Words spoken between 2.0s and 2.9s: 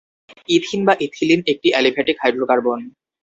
Hydrocarbon.